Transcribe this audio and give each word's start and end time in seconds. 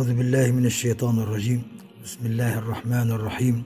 أعوذ 0.00 0.14
بالله 0.14 0.50
من 0.52 0.66
الشيطان 0.66 1.18
الرجيم. 1.18 1.62
بسم 2.04 2.26
الله 2.26 2.58
الرحمن 2.58 3.10
الرحيم. 3.10 3.62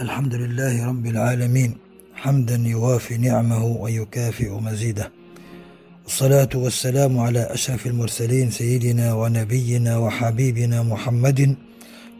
الحمد 0.00 0.34
لله 0.34 0.86
رب 0.86 1.06
العالمين. 1.06 1.76
حمدا 2.14 2.56
يوافي 2.56 3.16
نعمه 3.16 3.64
ويكافئ 3.64 4.50
مزيده. 4.50 5.12
الصلاة 6.06 6.48
والسلام 6.54 7.18
على 7.18 7.42
أشرف 7.54 7.86
المرسلين 7.86 8.50
سيدنا 8.50 9.14
ونبينا 9.14 9.98
وحبيبنا 9.98 10.82
محمد 10.82 11.56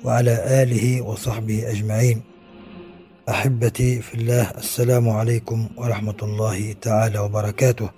وعلى 0.04 0.62
آله 0.62 1.02
وصحبه 1.02 1.70
أجمعين. 1.70 2.20
أحبتي 3.28 4.02
في 4.02 4.14
الله 4.14 4.50
السلام 4.50 5.08
عليكم 5.08 5.68
ورحمة 5.76 6.20
الله 6.22 6.72
تعالى 6.72 7.18
وبركاته. 7.18 7.90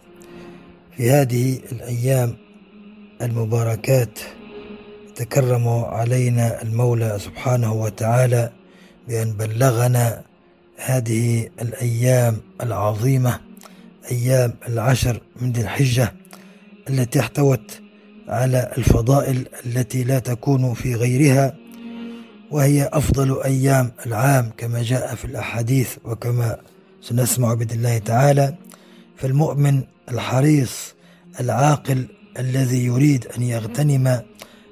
في 0.97 1.11
هذه 1.11 1.59
الأيام 1.73 2.37
المباركات 3.23 4.40
تكرم 5.21 5.69
علينا 5.69 6.63
المولى 6.63 7.19
سبحانه 7.19 7.73
وتعالى 7.73 8.53
بأن 9.09 9.33
بلغنا 9.33 10.23
هذه 10.77 11.49
الأيام 11.63 12.37
العظيمة 12.63 13.41
أيام 14.11 14.55
العشر 14.69 15.21
من 15.41 15.53
ذي 15.53 15.61
الحجة 15.61 16.13
التي 16.91 17.21
احتوت 17.21 17.81
على 18.29 18.73
الفضائل 18.79 19.47
التي 19.67 20.05
لا 20.05 20.19
تكون 20.19 20.75
في 20.75 20.95
غيرها 20.95 21.55
وهي 22.51 22.91
أفضل 22.93 23.43
أيام 23.43 23.93
العام 24.07 24.51
كما 24.57 24.83
جاء 24.83 25.15
في 25.15 25.25
الأحاديث 25.25 25.97
وكما 26.05 26.57
سنسمع 27.03 27.55
بإذن 27.55 27.79
الله 27.79 27.99
تعالى. 27.99 28.55
فالمؤمن 29.17 29.83
الحريص 30.11 30.95
العاقل 31.41 32.07
الذي 32.39 32.85
يريد 32.85 33.27
أن 33.37 33.43
يغتنم 33.43 34.21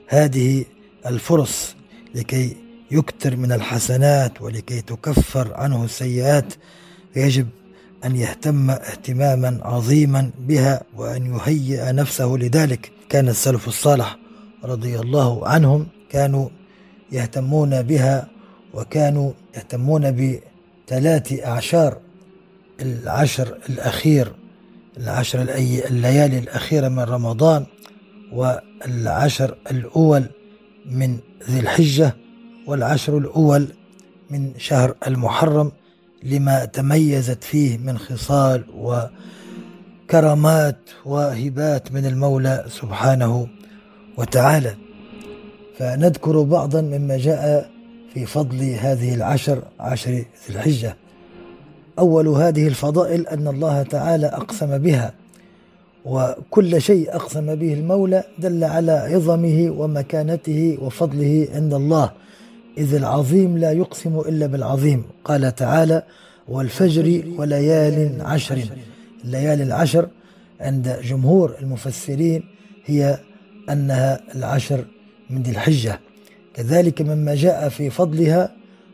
هذه 0.08 0.64
الفرص 1.06 1.76
لكي 2.14 2.56
يكتر 2.90 3.36
من 3.36 3.52
الحسنات 3.52 4.42
ولكي 4.42 4.80
تكفر 4.80 5.54
عنه 5.54 5.84
السيئات 5.84 6.54
فيجب 7.14 7.48
أن 8.04 8.16
يهتم 8.16 8.70
اهتماما 8.70 9.58
عظيما 9.62 10.30
بها 10.38 10.82
وأن 10.96 11.34
يهيئ 11.34 11.92
نفسه 11.92 12.26
لذلك. 12.26 12.92
كان 13.08 13.28
السلف 13.28 13.68
الصالح 13.68 14.16
رضي 14.64 14.98
الله 14.98 15.48
عنهم 15.48 15.86
كانوا 16.10 16.48
يهتمون 17.12 17.82
بها 17.82 18.28
وكانوا 18.74 19.32
يهتمون 19.56 20.10
بثلاث 20.10 21.32
أعشار 21.44 21.98
العشر 22.80 23.58
الأخير 23.68 24.32
العشر 24.96 25.42
الليالي 25.42 26.38
الأخيرة 26.38 26.88
من 26.88 27.00
رمضان 27.00 27.66
والعشر 28.82 29.56
الأول 29.70 30.24
من 30.90 31.18
ذي 31.50 31.60
الحجة 31.60 32.16
والعشر 32.66 33.18
الأول 33.18 33.66
من 34.30 34.52
شهر 34.58 34.94
المحرم 35.06 35.72
لما 36.22 36.64
تميزت 36.64 37.44
فيه 37.44 37.78
من 37.78 37.98
خصال 37.98 38.64
وكرامات 40.08 40.78
وهبات 41.04 41.92
من 41.92 42.06
المولى 42.06 42.64
سبحانه 42.68 43.48
وتعالى. 44.16 44.74
فنذكر 45.78 46.42
بعضا 46.42 46.80
مما 46.80 47.16
جاء 47.16 47.70
في 48.14 48.26
فضل 48.26 48.62
هذه 48.80 49.14
العشر 49.14 49.62
عشر 49.80 50.10
ذي 50.10 50.26
الحجة. 50.50 50.96
أول 51.98 52.28
هذه 52.28 52.68
الفضائل 52.68 53.26
أن 53.26 53.48
الله 53.48 53.82
تعالى 53.82 54.26
أقسم 54.26 54.78
بها 54.78 55.14
وكل 56.08 56.82
شيء 56.82 57.16
أقسم 57.16 57.54
به 57.54 57.74
المولى 57.74 58.24
دل 58.38 58.64
على 58.64 58.92
عظمه 58.92 59.74
ومكانته 59.78 60.78
وفضله 60.82 61.48
عند 61.54 61.74
الله 61.74 62.10
إذ 62.78 62.94
العظيم 62.94 63.58
لا 63.58 63.72
يقسم 63.72 64.20
إلا 64.20 64.46
بالعظيم 64.46 65.02
قال 65.24 65.54
تعالى 65.54 66.02
والفجر 66.48 67.22
وليال 67.36 68.12
عشر. 68.20 68.58
الليالي 69.24 69.62
العشر 69.62 70.08
عند 70.60 70.96
جمهور 71.02 71.54
المفسرين 71.62 72.44
هي 72.84 73.18
أنها 73.70 74.20
العشر 74.34 74.84
من 75.30 75.42
ذي 75.42 75.50
الحجة. 75.50 76.00
كذلك 76.54 77.02
مما 77.02 77.34
جاء 77.34 77.68
في 77.68 77.90
فضلها 77.90 78.52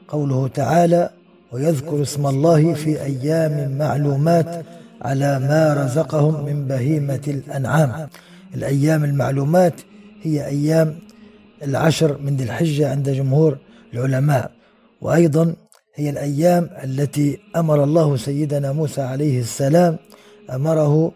قوله 0.09 0.49
تعالى 0.49 1.11
ويذكر 1.53 2.03
اسم 2.03 2.27
الله 2.27 2.75
في 2.75 3.03
أيام 3.03 3.79
معلومات 3.79 4.65
على 5.05 5.39
ما 5.39 5.85
رزقهم 5.85 6.45
من 6.45 6.67
بهيمة 6.67 7.21
الأنعام. 7.29 8.09
الأيام 8.55 9.05
المعلومات 9.05 9.75
هي 10.23 10.47
أيام 10.47 10.99
العشر 11.63 12.19
من 12.19 12.37
ذي 12.37 12.45
الحجة 12.45 12.91
عند 12.91 13.11
جمهور 13.11 13.59
العلماء. 13.95 14.51
وأيضا 15.01 15.55
هي 15.95 16.11
الأيام 16.11 16.71
التي 16.85 17.39
أمر 17.57 17.85
الله 17.85 18.17
سيدنا 18.17 18.73
موسى 18.73 19.03
عليه 19.03 19.41
السلام 19.41 19.97
أمره 20.51 21.13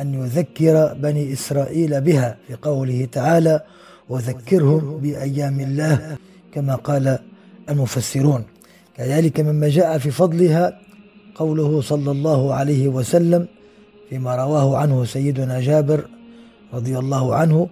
أن 0.00 0.14
يذكر 0.14 0.94
بني 0.94 1.32
إسرائيل 1.32 2.00
بها 2.00 2.36
في 2.48 2.54
قوله 2.54 3.08
تعالى 3.12 3.60
وذكرهم 4.08 4.98
بأيام 4.98 5.60
الله 5.60 6.16
كما 6.54 6.74
قال 6.74 7.18
المفسرون. 7.68 8.44
كذلك 8.96 9.40
مما 9.40 9.68
جاء 9.68 9.98
في 9.98 10.10
فضلها 10.10 10.80
قوله 11.40 11.80
صلى 11.80 12.10
الله 12.10 12.54
عليه 12.54 12.88
وسلم 12.88 13.42
فيما 14.08 14.36
رواه 14.36 14.78
عنه 14.78 15.04
سيدنا 15.04 15.60
جابر 15.60 16.00
رضي 16.74 16.98
الله 16.98 17.34
عنه 17.34 17.68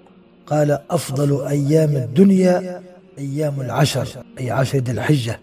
قال 0.46 0.78
أفضل 0.90 1.46
أيام 1.46 1.96
الدنيا 1.96 2.82
أيام 3.18 3.60
العشر 3.60 4.08
أي 4.40 4.50
عشر 4.50 4.78
ذي 4.78 4.92
الحجة. 4.92 5.40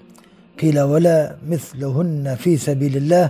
قيل 0.62 0.80
ولا 0.80 1.36
مثلهن 1.50 2.36
في 2.40 2.58
سبيل 2.58 2.98
الله. 2.98 3.30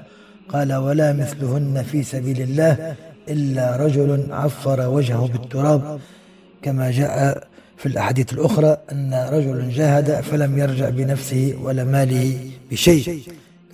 قال 0.50 0.74
ولا 0.74 1.14
مثلهن 1.14 1.84
في 1.84 2.04
سبيل 2.04 2.42
الله 2.42 2.96
إلا 3.30 3.76
رجل 3.76 4.10
عفر 4.32 4.90
وجهه 4.90 5.28
بالتراب. 5.28 6.00
كما 6.62 6.92
جاء 6.92 7.44
في 7.78 7.86
الأحاديث 7.86 8.34
الأخرى 8.34 8.78
أن 8.92 9.14
رجل 9.36 9.70
جاهد 9.70 10.22
فلم 10.22 10.58
يرجع 10.58 10.90
بنفسه 10.90 11.54
ولا 11.64 11.84
ماله 11.84 12.40
بشيء. 12.72 13.22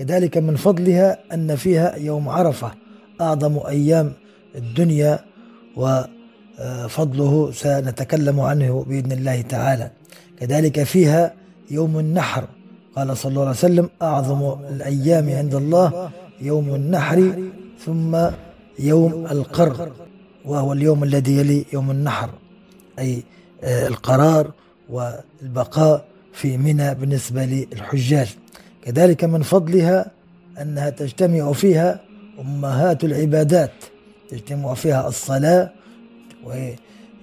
كذلك 0.02 0.38
من 0.38 0.56
فضلها 0.56 1.18
أن 1.34 1.56
فيها 1.56 1.96
يوم 1.96 2.30
عرفة 2.30 2.72
أعظم 3.22 3.60
أيام 3.68 4.14
الدنيا 4.56 5.20
وفضله 5.78 7.52
سنتكلم 7.52 8.40
عنه 8.40 8.86
بإذن 8.88 9.12
الله 9.12 9.42
تعالى. 9.42 9.92
كذلك 10.40 10.84
فيها 10.84 11.34
يوم 11.72 12.00
النحر 12.00 12.48
قال 12.96 13.18
صلى 13.18 13.30
الله 13.30 13.42
عليه 13.42 13.52
وسلم 13.52 13.90
أعظم 14.02 14.56
الأيام 14.70 15.30
عند 15.30 15.56
الله 15.56 16.10
يوم 16.42 16.76
النحر 16.76 17.50
ثم 17.86 18.18
يوم 18.80 19.26
القر 19.26 19.92
وهو 20.46 20.74
اليوم 20.74 21.04
الذي 21.04 21.38
يلي 21.38 21.66
يوم 21.74 21.92
النحر 21.92 22.30
أي 23.00 23.24
آه، 23.64 23.88
القرار 23.88 24.52
والبقاء 24.90 26.06
في 26.34 26.58
منى 26.58 26.96
بالنسبة 26.96 27.46
للحجاج. 27.46 28.38
كذلك 28.84 29.24
من 29.24 29.42
فضلها 29.42 30.12
أنها 30.62 30.90
تجتمع 30.90 31.52
فيها 31.52 32.00
أمهات 32.40 33.04
العبادات 33.04 33.72
تجتمع 34.30 34.74
فيها 34.74 35.08
الصلاة 35.08 35.72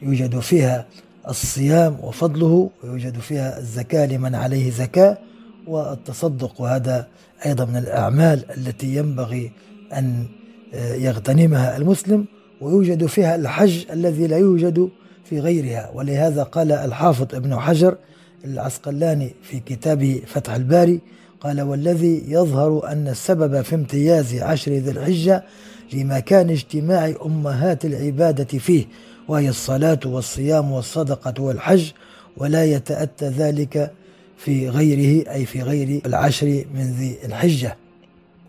يوجد 0.02 0.38
فيها 0.38 0.87
الصيام 1.28 1.96
وفضله 2.02 2.70
ويوجد 2.84 3.19
فيها 3.19 3.58
الزكاة 3.58 4.06
لمن 4.06 4.34
عليه 4.34 4.70
زكاة 4.70 5.19
والتصدق 5.66 6.60
وهذا 6.60 7.06
أيضا 7.46 7.64
من 7.64 7.76
الأعمال 7.76 8.50
التي 8.50 8.96
ينبغي 8.96 9.52
أن 9.93 10.26
آه، 10.75 10.94
يغتنمها 10.94 11.76
المسلم 11.76 12.25
ويوجد 12.61 13.06
فيها 13.06 13.37
الحج 13.37 13.84
الذي 13.90 14.26
لا 14.26 14.38
يوجد 14.38 14.88
في 15.25 15.40
غيرها. 15.40 15.90
ولهذا 15.94 16.43
قال 16.43 16.72
الحافظ 16.72 17.34
ابن 17.34 17.58
حجر 17.58 17.96
العسقلاني 18.44 19.34
في 19.43 19.61
كتابه 19.61 20.22
فتح 20.26 20.54
الباري 20.54 21.00
قال 21.40 21.61
والذي 21.62 22.23
يظهر 22.29 22.93
أن 22.93 23.08
السبب 23.08 23.62
في 23.62 23.75
امتياز 23.75 24.35
عشر 24.35 24.73
ذي 24.73 24.90
الحجة 24.90 25.44
لمكان 25.93 26.50
اجتماع 26.50 27.14
أمهات 27.26 27.85
العبادة 27.85 28.58
فيه 28.58 28.85
وهي 29.29 29.49
الصلاة 29.49 30.00
والصيام 30.06 30.73
والصدقة 30.73 31.43
والحج 31.43 31.90
ولا 32.37 32.64
يتأتى 32.64 33.29
ذلك 33.29 33.90
في 34.37 34.69
غيره 34.69 35.31
أي 35.32 35.46
في 35.46 35.62
غير 35.62 36.00
العشر 36.06 36.64
من 36.75 36.93
ذي 36.99 37.17
الحجة. 37.25 37.76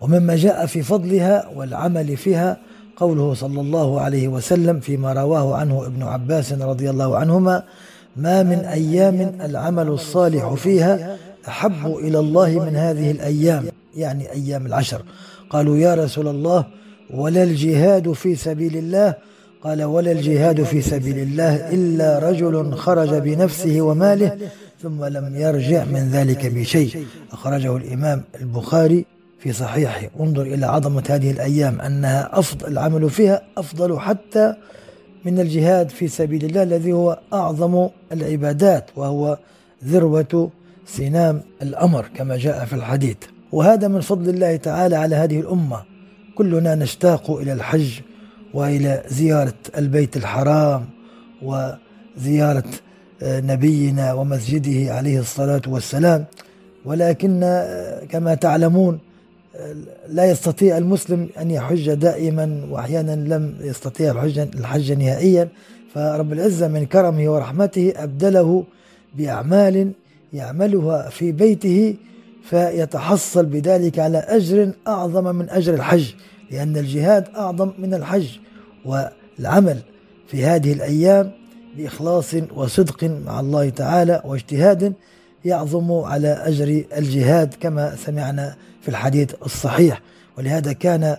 ومما 0.01 0.35
جاء 0.35 0.65
في 0.65 0.83
فضلها 0.83 1.49
والعمل 1.55 2.17
فيها 2.17 2.57
قوله 2.97 3.33
صلى 3.33 3.61
الله 3.61 4.01
عليه 4.01 4.27
وسلم 4.27 4.79
فيما 4.79 5.13
رواه 5.13 5.55
عنه 5.55 5.85
ابن 5.85 6.03
عباس 6.03 6.53
رضي 6.53 6.89
الله 6.89 7.17
عنهما 7.17 7.63
ما 8.17 8.43
من 8.43 8.57
أيام 8.57 9.35
العمل 9.41 9.87
الصالح 9.87 10.53
فيها 10.53 11.17
أحب 11.49 11.97
إلى 11.97 12.19
الله 12.19 12.65
من 12.65 12.75
هذه 12.75 13.11
الأيام 13.11 13.65
يعني 13.95 14.31
أيام 14.31 14.65
العشر. 14.65 15.01
قالوا 15.49 15.77
يا 15.77 15.95
رسول 15.95 16.27
الله 16.27 16.65
ولا 17.13 17.43
الجهاد 17.43 18.11
في 18.11 18.35
سبيل 18.35 18.77
الله؟ 18.77 19.15
قال 19.63 19.83
ولا 19.83 20.11
الجهاد 20.11 20.63
في 20.63 20.81
سبيل 20.81 21.17
الله 21.17 21.73
إلا 21.73 22.19
رجل 22.19 22.73
خرج 22.73 23.13
بنفسه 23.13 23.81
وماله 23.81 24.37
ثم 24.81 25.05
لم 25.05 25.35
يرجع 25.35 25.85
من 25.85 26.09
ذلك 26.09 26.45
بشيء. 26.45 27.05
أخرجه 27.31 27.77
الإمام 27.77 28.23
البخاري 28.41 29.05
في 29.39 29.53
صحيحه. 29.53 30.09
انظر 30.19 30.41
إلى 30.41 30.65
عظمة 30.65 31.03
هذه 31.09 31.31
الأيام 31.31 31.81
أنها 31.81 32.39
أفضل 32.39 32.67
العمل 32.67 33.09
فيها 33.09 33.41
أفضل 33.57 33.99
حتى 33.99 34.55
من 35.25 35.39
الجهاد 35.39 35.89
في 35.89 36.07
سبيل 36.07 36.45
الله 36.45 36.63
الذي 36.63 36.93
هو 36.93 37.19
أعظم 37.33 37.89
العبادات 38.11 38.89
وهو 38.95 39.37
ذروة 39.85 40.49
سنام 40.97 41.41
الأمر 41.61 42.05
كما 42.15 42.37
جاء 42.37 42.65
في 42.65 42.73
الحديث. 42.73 43.17
وهذا 43.51 43.87
من 43.87 44.01
فضل 44.01 44.29
الله 44.29 44.55
تعالى 44.55 44.95
على 44.95 45.15
هذه 45.15 45.39
الأمة. 45.39 45.83
كلنا 46.35 46.75
نشتاق 46.75 47.31
إلى 47.31 47.53
الحج 47.53 47.99
وإلى 48.53 49.03
زيارة 49.07 49.53
البيت 49.77 50.17
الحرام 50.17 50.85
وزيارة 51.41 52.63
آه، 53.23 53.39
نبينا 53.39 54.13
ومسجده 54.13 54.93
عليه 54.93 55.19
الصلاة 55.19 55.61
والسلام. 55.67 56.25
ولكن 56.85 57.39
آه، 57.43 58.05
كما 58.05 58.35
تعلمون 58.35 58.99
آه، 59.55 59.75
لا 60.07 60.25
يستطيع 60.31 60.77
المسلم 60.77 61.29
أن 61.41 61.51
يحج 61.51 61.93
دائما 61.93 62.67
وأحيانا 62.69 63.35
لم 63.35 63.55
يستطيع 63.61 64.11
الحج, 64.11 64.39
الحج 64.39 64.91
نهائيا. 64.91 65.49
فرب 65.93 66.33
العزة 66.33 66.67
من 66.67 66.85
كرمه 66.85 67.29
ورحمته 67.29 67.93
أبدله 67.95 68.63
بأعمال 69.17 69.91
يعملها 70.33 71.09
في 71.09 71.31
بيته 71.31 71.95
فيتحصل 72.43 73.45
بذلك 73.45 73.99
على 73.99 74.17
أجر 74.17 74.71
أعظم 74.87 75.35
من 75.35 75.49
أجر 75.49 75.73
الحج 75.73 76.11
لأن 76.51 76.77
الجهاد 76.77 77.27
أعظم 77.35 77.71
من 77.79 77.93
الحج 77.93 78.27
والعمل 78.85 79.77
في 80.27 80.45
هذه 80.45 80.73
الأيام 80.73 81.31
بإخلاص 81.77 82.35
وصدق 82.55 83.03
مع 83.03 83.39
الله 83.39 83.69
تعالى 83.69 84.21
واجتهاد 84.25 84.93
يعظم 85.45 85.91
على 85.91 86.27
أجر 86.27 86.83
الجهاد 86.97 87.53
كما 87.59 87.95
سمعنا 87.95 88.55
في 88.81 88.89
الحديث 88.89 89.33
الصحيح. 89.45 90.01
ولهذا 90.37 90.73
كان 90.73 91.17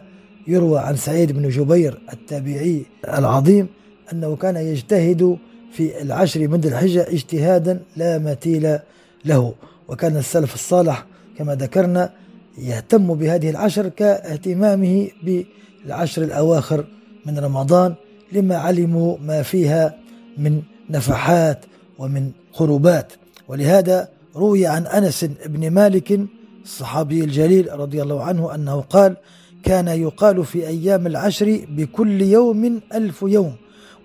يروى 0.48 0.78
عن 0.80 0.96
سعيد 0.96 1.32
بن 1.32 1.48
جبير 1.48 2.00
التابعي 2.12 2.86
العظيم 3.08 3.66
أنه 4.12 4.36
كان 4.36 4.56
يجتهد 4.56 5.38
في 5.72 6.02
العشر 6.02 6.48
من 6.48 6.64
الحجة 6.64 7.02
اجتهادا 7.08 7.80
لا 7.96 8.18
مثيل 8.18 8.78
له. 9.24 9.54
وكان 9.88 10.16
السلف 10.16 10.54
الصالح 10.54 11.06
كما 11.38 11.54
ذكرنا 11.54 12.12
يهتم 12.58 13.14
بهذه 13.14 13.50
العشر 13.50 13.88
كاهتمامه 13.88 15.08
بالعشر 15.22 16.22
الأواخر 16.22 16.84
من 17.26 17.38
رمضان 17.38 17.94
لما 18.32 18.56
علموا 18.56 19.16
ما 19.18 19.42
فيها 19.42 19.94
من 20.38 20.62
نفحات 20.90 21.64
ومن 21.98 22.30
قربات 22.52 23.12
ولهذا 23.48 24.08
روي 24.36 24.66
عن 24.66 24.86
أنس 24.86 25.24
بن 25.46 25.70
مالك 25.70 26.20
الصحابي 26.64 27.24
الجليل 27.24 27.80
رضي 27.80 28.02
الله 28.02 28.24
عنه 28.24 28.54
أنه 28.54 28.80
قال 28.80 29.16
كان 29.62 29.88
يقال 29.88 30.44
في 30.44 30.66
أيام 30.66 31.06
العشر 31.06 31.66
بكل 31.68 32.22
يوم 32.22 32.80
ألف 32.94 33.22
يوم 33.22 33.52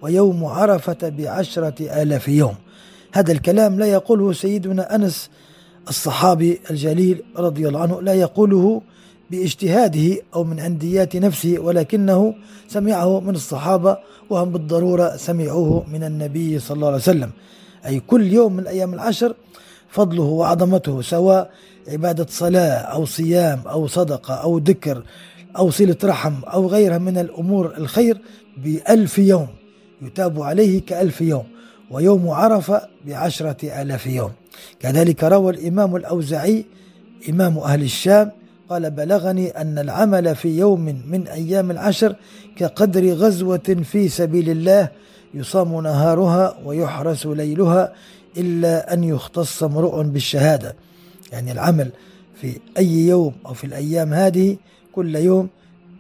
ويوم 0.01 0.45
عرفة 0.45 0.97
بعشرة 1.09 2.01
آلاف 2.01 2.27
يوم 2.27 2.56
هذا 3.15 3.31
الكلام 3.31 3.79
لا 3.79 3.85
يقوله 3.85 4.33
سيدنا 4.33 4.95
أنس 4.95 5.29
الصحابي 5.89 6.59
الجليل 6.71 7.23
رضي 7.38 7.67
الله 7.67 7.79
عنه 7.79 8.01
لا 8.01 8.13
يقوله 8.13 8.81
باجتهاده 9.31 10.17
أو 10.35 10.44
من 10.44 10.59
عنديات 10.59 11.15
نفسه 11.15 11.59
ولكنه 11.59 12.35
سمعه 12.67 13.19
من 13.19 13.35
الصحابة 13.35 13.97
وهم 14.29 14.51
بالضرورة 14.51 15.15
سمعوه 15.17 15.83
من 15.94 16.03
النبي 16.03 16.59
صلى 16.59 16.75
الله 16.75 16.88
عليه 16.88 16.97
وسلم. 16.97 17.31
أي 17.85 18.00
كل 18.00 18.33
يوم 18.33 18.53
من 18.53 18.59
الأيام 18.59 18.94
العشر 18.94 19.33
فضله 19.89 20.23
وعظمته 20.23 21.01
سواء 21.01 21.51
عبادة 21.88 22.25
صلاة 22.29 22.77
أو 22.77 23.06
صيام 23.06 23.62
أو 23.67 23.88
صدقة 23.88 24.33
أو 24.33 24.57
ذكر 24.57 25.03
أو 25.57 25.71
صلة 25.71 25.97
رحم 26.03 26.33
أو 26.44 26.67
غيرها 26.67 26.97
من 26.97 27.17
الأمور 27.17 27.77
الخير 27.77 28.17
بألف 28.57 29.19
يوم 29.19 29.47
يتاب 30.01 30.41
عليه 30.41 30.81
كألف 30.85 31.21
يوم. 31.21 31.54
ويوم 31.91 32.29
عرفة 32.29 32.81
بعشرة 33.07 33.81
آلاف 33.81 34.07
يوم. 34.07 34.31
كذلك 34.79 35.23
روى 35.23 35.53
الإمام 35.53 35.95
الأوزعي 35.95 36.65
إمام 37.29 37.57
أهل 37.57 37.81
الشام 37.81 38.31
قال 38.69 38.91
بلغني 38.91 39.49
أن 39.49 39.79
العمل 39.79 40.35
في 40.35 40.57
يوم 40.57 41.03
من 41.07 41.27
أيام 41.27 41.71
العشر 41.71 42.15
كقدر 42.55 43.13
غزوة 43.13 43.77
في 43.83 44.09
سبيل 44.09 44.49
الله 44.49 44.89
يصام 45.33 45.81
نهارها 45.81 46.57
ويحرس 46.65 47.25
ليلها 47.25 47.93
إلا 48.38 48.93
أن 48.93 49.03
يختص 49.03 49.63
امرؤ 49.63 50.03
بالشهادة. 50.03 50.75
يعني 51.31 51.51
العمل 51.51 51.89
في 52.41 52.60
أي 52.77 53.07
يوم 53.07 53.33
أو 53.45 53.53
في 53.53 53.63
الأيام 53.63 54.13
هذه 54.13 54.57
كل 54.91 55.15
يوم 55.15 55.50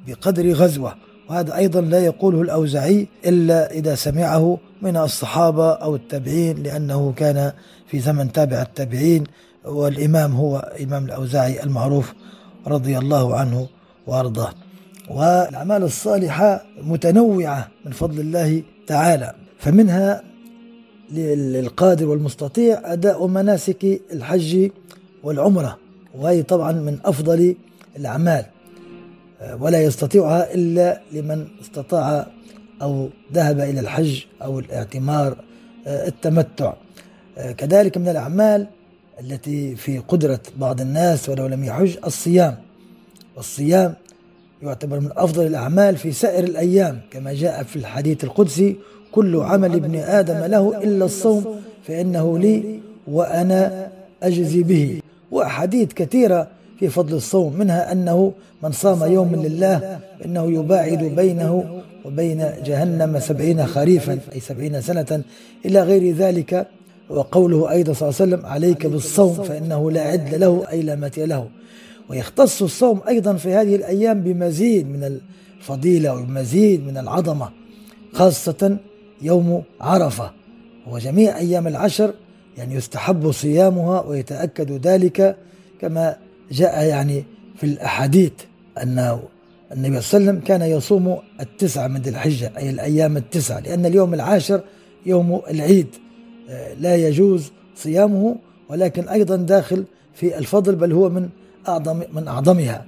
بقدر 0.07 0.51
غزوة. 0.51 0.95
وهذا 1.29 1.55
أيضا 1.55 1.81
لا 1.81 2.05
يقوله 2.05 2.41
الأوزعي 2.41 3.07
إلا 3.25 3.71
إذا 3.71 3.95
سمعه 3.95 4.57
من 4.81 4.97
الصحابة 4.97 5.71
أو 5.71 5.95
التابعين 5.95 6.63
لأنه 6.63 7.13
كان 7.17 7.51
في 7.87 7.99
زمن 7.99 8.31
تابع 8.31 8.61
التابعين 8.61 9.23
والإمام 9.65 10.35
هو 10.35 10.71
إمام 10.83 11.05
الأوزاعي 11.05 11.63
المعروف 11.63 12.13
رضي 12.67 12.97
الله 12.97 13.35
عنه 13.35 13.67
وأرضاه. 14.07 14.53
والأعمال 15.09 15.83
الصالحة 15.83 16.65
متنوعة 16.81 17.67
من 17.85 17.91
فضل 17.91 18.19
الله 18.19 18.63
تعالى 18.87 19.35
فمنها 19.59 20.23
للقادر 21.11 22.07
والمستطيع 22.07 22.81
أداء 22.93 23.27
مناسك 23.27 24.01
الحج 24.11 24.69
والعمرة 25.23 25.77
وهي 26.15 26.43
طبعا 26.43 26.71
من 26.71 26.97
أفضل 27.05 27.55
الأعمال. 27.97 28.45
ولا 29.59 29.81
يستطيعها 29.81 30.53
إلا 30.53 31.01
لمن 31.11 31.47
استطاع 31.61 32.27
أو 32.81 33.09
ذهب 33.33 33.59
إلى 33.59 33.79
الحج 33.79 34.23
أو 34.41 34.59
الاعتمار 34.59 35.37
التمتع. 35.87 36.73
كذلك 37.57 37.97
من 37.97 38.09
الأعمال 38.09 38.67
التي 39.19 39.75
في 39.75 39.97
قدرة 39.97 40.39
بعض 40.57 40.81
الناس 40.81 41.29
ولو 41.29 41.47
لم 41.47 41.63
يحج 41.63 41.97
الصيام. 42.05 42.57
والصيام 43.35 43.93
يعتبر 44.63 44.99
من 44.99 45.09
أفضل 45.17 45.45
الأعمال 45.45 45.97
في 45.97 46.11
سائر 46.11 46.43
الأيام 46.43 47.01
كما 47.11 47.33
جاء 47.33 47.63
في 47.63 47.75
الحديث 47.75 48.23
القدسي 48.23 48.75
كل 49.11 49.35
عمل 49.35 49.73
ابن 49.73 49.95
آدم 49.95 50.43
له 50.45 50.83
إلا 50.83 51.05
الصوم 51.05 51.61
فإنه 51.87 52.39
لي 52.39 52.79
وأنا 53.07 53.91
أجزي 54.23 54.63
به. 54.63 55.01
وأحاديث 55.31 55.93
كثيرة 55.93 56.47
في 56.79 56.89
فضل 56.89 57.13
الصوم 57.13 57.57
منها 57.57 57.91
أنه 57.91 58.33
من 58.63 58.71
صام 58.71 59.11
يوم 59.11 59.35
لله 59.35 59.99
فإنه 60.19 60.51
يباعد 60.51 61.03
بينه 61.03 61.81
وبين 62.05 62.51
جهنم 62.65 63.19
سبعين 63.19 63.65
خريفا 63.65 64.19
أي 64.35 64.39
سبعين 64.39 64.81
سنة. 64.81 65.23
إلى 65.65 65.81
غير 65.81 66.15
ذلك 66.15 66.67
وقوله 67.09 67.71
أيضا 67.71 67.93
صلى 67.93 68.09
الله 68.09 68.21
عليه 68.21 68.35
وسلم 68.35 68.45
عليك 68.45 68.85
بالصوم 68.85 69.33
فإنه 69.33 69.91
لا 69.91 70.01
عد 70.01 70.35
له 70.35 70.65
أي 70.71 70.81
لا 70.81 70.95
متي 70.95 71.25
له. 71.25 71.47
ويختص 72.09 72.61
الصوم 72.61 73.01
أيضا 73.07 73.33
في 73.33 73.53
هذه 73.53 73.75
الأيام 73.75 74.21
بمزيد 74.21 74.89
من 74.89 75.19
الفضيلة 75.59 76.13
وبمزيد 76.13 76.87
من 76.87 76.97
العظمة 76.97 77.49
خاصة 78.13 78.77
يوم 79.21 79.63
عرفة. 79.81 80.31
وجميع 80.91 81.37
أيام 81.37 81.67
العشر 81.67 82.13
يعني 82.57 82.75
يستحب 82.75 83.31
صيامها 83.31 84.01
ويتأكد 84.01 84.87
ذلك 84.87 85.37
كما 85.81 86.15
جاء 86.51 86.85
يعني 86.85 87.23
في 87.55 87.63
الأحاديث 87.63 88.31
أن 88.77 89.19
النبي 89.71 90.01
صلى 90.01 90.17
الله 90.17 90.29
عليه 90.29 90.39
وسلم 90.39 90.39
كان 90.39 90.61
يصوم 90.61 91.17
التسعة 91.39 91.87
من 91.87 92.01
ذي 92.01 92.09
الحجة 92.09 92.51
أي 92.57 92.69
الأيام 92.69 93.17
التسعة 93.17 93.59
لأن 93.59 93.85
اليوم 93.85 94.13
العاشر 94.13 94.61
يوم 95.05 95.41
العيد 95.49 95.87
آه، 96.49 96.73
لا 96.73 96.95
يجوز 96.95 97.51
صيامه 97.75 98.35
ولكن 98.69 99.07
أيضا 99.07 99.35
داخل 99.35 99.85
في 100.13 100.37
الفضل 100.37 100.75
بل 100.75 100.91
هو 100.91 101.09
من 101.09 101.29
أعظم 101.67 102.01
من 102.13 102.27
أعظمها. 102.27 102.85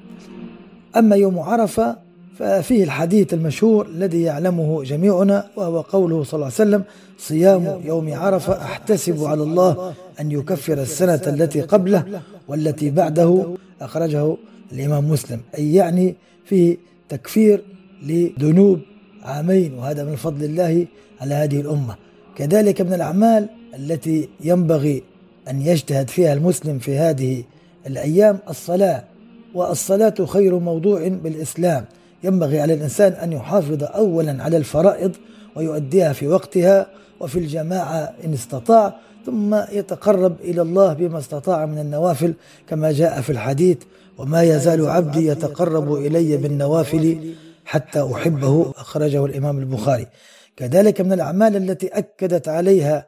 أما 0.97 1.15
يوم 1.15 1.39
عرفة 1.39 1.97
ففيه 2.39 2.83
الحديث 2.83 3.33
المشهور 3.33 3.85
الذي 3.85 4.21
يعلمه 4.21 4.83
جميعنا 4.83 5.47
وهو 5.55 5.81
قوله 5.81 6.23
صلى 6.23 6.33
الله 6.33 6.45
عليه 6.45 6.55
وسلم 6.55 6.83
صيام 7.19 7.81
يوم 7.85 8.13
عرفة 8.13 8.61
أحتسب 8.61 9.23
على 9.23 9.43
الله 9.43 9.93
أن 10.19 10.31
يكفر 10.31 10.81
السنة 10.81 11.21
التي 11.27 11.61
قبله 11.61 12.21
والتي 12.47 12.89
بعده 12.89 13.55
أخرجه 13.81 14.37
الإمام 14.71 15.09
مسلم. 15.09 15.39
أي 15.57 15.73
يعني 15.73 16.15
فيه 16.45 16.77
تكفير 17.09 17.63
لذنوب 18.03 18.79
عامين 19.23 19.73
وهذا 19.73 20.03
من 20.03 20.15
فضل 20.15 20.43
الله 20.43 20.85
على 21.21 21.33
هذه 21.33 21.61
الأمة. 21.61 21.95
كذلك 22.35 22.81
من 22.81 22.93
الأعمال 22.93 23.49
التي 23.75 24.29
ينبغي 24.43 25.03
أن 25.49 25.61
يجتهد 25.61 26.09
فيها 26.09 26.33
المسلم 26.33 26.79
في 26.79 26.97
هذه 26.97 27.43
الأيام 27.87 28.39
الصلاة 28.49 29.03
والصلاة 29.53 30.15
خير 30.25 30.59
موضوع 30.59 31.07
بالإسلام. 31.07 31.85
ينبغي 32.27 32.59
على 32.59 32.73
الإنسان 32.73 33.13
أن 33.13 33.33
يحافظ 33.33 33.83
أولا 33.83 34.43
على 34.43 34.57
الفرائض 34.57 35.15
ويؤديها 35.55 36.13
في 36.13 36.27
وقتها 36.27 36.87
وفي 37.19 37.39
الجماعة 37.39 38.13
إن 38.25 38.33
استطاع 38.33 38.99
ثم 39.25 39.55
يتقرب 39.55 40.35
إلى 40.41 40.61
الله 40.61 40.93
بما 40.93 41.19
استطاع 41.19 41.65
من 41.65 41.79
النوافل 41.79 42.33
كما 42.69 42.91
جاء 42.91 43.21
في 43.21 43.29
الحديث 43.29 43.77
وما 44.17 44.43
يزال 44.43 44.89
عبدي 44.89 45.27
يتقرب 45.27 45.93
إلي 45.93 46.37
بالنوافل 46.37 47.33
حتى 47.65 48.09
أحبه. 48.13 48.73
أخرجه 48.77 49.25
الإمام 49.25 49.59
البخاري. 49.59 50.07
كذلك 50.55 51.01
من 51.01 51.13
الأعمال 51.13 51.55
التي 51.55 51.87
أكدت 51.87 52.47
عليها 52.47 53.07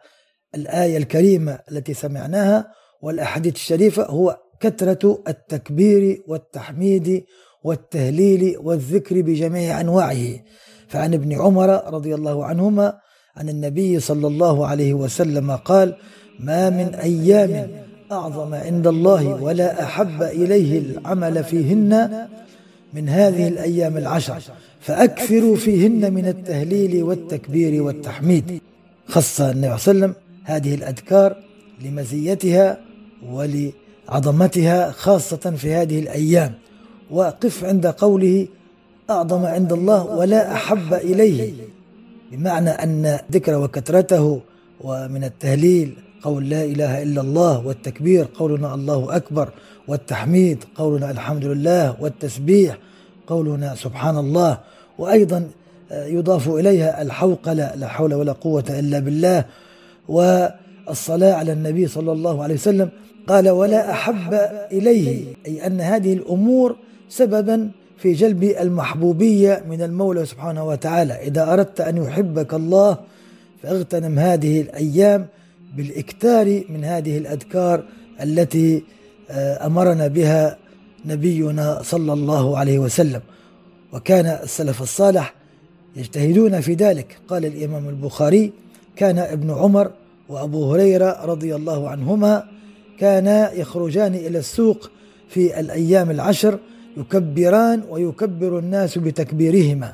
الآية 0.55 0.97
الكريمة 0.97 1.59
التي 1.71 1.93
سمعناها 1.93 2.71
والأحاديث 3.01 3.55
الشريفة 3.55 4.03
هو 4.05 4.37
كثرة 4.59 5.23
التكبير 5.27 6.23
والتحميد 6.27 7.23
والتهليل 7.63 8.57
والذكر 8.57 9.21
بجميع 9.21 9.81
أنواعه. 9.81 10.39
فعن 10.87 11.13
ابن 11.13 11.41
عمر 11.41 11.93
رضي 11.93 12.15
الله 12.15 12.45
عنهما 12.45 12.93
عن 13.37 13.49
النبي 13.49 13.99
صلى 13.99 14.27
الله 14.27 14.67
عليه 14.67 14.93
وسلم 14.93 15.51
قال 15.51 15.95
ما 16.39 16.69
من 16.69 16.95
أيام 16.95 17.71
أعظم 18.11 18.53
عند 18.53 18.87
الله 18.87 19.43
ولا 19.43 19.83
أحب 19.83 20.23
إليه 20.23 20.79
العمل 20.79 21.43
فيهن 21.43 22.27
من 22.93 23.09
هذه 23.09 23.47
الأيام 23.47 23.97
العشر 23.97 24.41
فأكثروا 24.81 25.55
فيهن 25.55 26.13
من 26.13 26.27
التهليل 26.27 27.03
والتكبير 27.03 27.83
والتحميد 27.83 28.61
خص 29.07 29.41
النبي 29.41 29.77
صلى 29.77 29.91
الله 29.93 30.05
عليه 30.05 30.13
وسلم 30.13 30.13
هذه 30.43 30.75
الأذكار 30.75 31.35
لمزيتها 31.85 32.77
ولعظمتها 33.31 34.91
خاصة 34.91 35.53
في 35.57 35.73
هذه 35.73 35.99
الأيام. 35.99 36.53
وقف 37.11 37.63
عند 37.63 37.87
قوله 37.87 38.47
أعظم 39.09 39.45
عند 39.45 39.73
الله 39.73 40.05
ولا 40.05 40.53
أحب 40.53 40.93
إليه. 40.93 41.53
بمعنى 42.31 42.69
أن 42.69 43.19
ذكر 43.31 43.57
وكثرته 43.57 44.41
ومن 44.81 45.23
التهليل 45.23 45.93
قول 46.21 46.49
لا 46.49 46.63
إله 46.63 47.03
إلا 47.03 47.21
الله 47.21 47.67
والتكبير 47.67 48.27
قولنا 48.33 48.73
الله 48.75 49.15
أكبر 49.15 49.49
والتحميد 49.87 50.63
قولنا 50.75 51.11
الحمد 51.11 51.45
لله 51.45 51.95
والتسبيح 52.01 52.77
قولنا 53.27 53.75
سبحان 53.75 54.17
الله. 54.17 54.57
وأيضا 54.97 55.49
يضاف 55.91 56.49
إليها 56.49 57.01
الحوقلة 57.01 57.75
لا 57.75 57.87
حول 57.87 58.13
ولا 58.13 58.31
قوة 58.31 58.65
إلا 58.69 58.99
بالله. 58.99 59.45
والصلاة 60.07 61.33
على 61.33 61.51
النبي 61.53 61.87
صلى 61.87 62.11
الله 62.11 62.43
عليه 62.43 62.55
وسلم 62.55 62.89
قال 63.27 63.49
ولا 63.49 63.91
أحب 63.91 64.33
إليه. 64.71 65.25
أي 65.47 65.67
أن 65.67 65.81
هذه 65.81 66.13
الأمور 66.13 66.75
سببا 67.09 67.71
في 67.97 68.13
جلب 68.13 68.43
المحبوبية 68.43 69.63
من 69.69 69.81
المولى 69.81 70.25
سبحانه 70.25 70.67
وتعالى. 70.67 71.13
إذا 71.13 71.53
أردت 71.53 71.81
أن 71.81 71.97
يحبك 71.97 72.53
الله 72.53 72.97
فاغتنم 73.63 74.19
هذه 74.19 74.61
الأيام 74.61 75.27
بالإكتار 75.77 76.63
من 76.69 76.83
هذه 76.83 77.17
الأذكار 77.17 77.83
التي 78.23 78.83
آه، 79.31 79.65
أمرنا 79.65 80.07
بها 80.07 80.57
نبينا 81.05 81.81
صلى 81.83 82.13
الله 82.13 82.57
عليه 82.57 82.79
وسلم. 82.79 83.21
وكان 83.93 84.25
السلف 84.25 84.81
الصالح 84.81 85.33
يجتهدون 85.95 86.61
في 86.61 86.73
ذلك. 86.73 87.17
قال 87.27 87.45
الإمام 87.45 87.89
البخاري 87.89 88.51
كان 88.95 89.19
ابن 89.19 89.51
عمر 89.51 89.91
وأبو 90.29 90.73
هريرة 90.73 91.25
رضي 91.25 91.55
الله 91.55 91.89
عنهما 91.89 92.43
كانا 92.99 93.53
يخرجان 93.53 94.15
إلى 94.15 94.39
السوق 94.39 94.89
في 95.29 95.59
الأيام 95.59 96.11
العشر 96.11 96.59
يكبران 96.97 97.83
ويكبر 97.89 98.59
الناس 98.59 98.97
بتكبيرهما. 98.97 99.93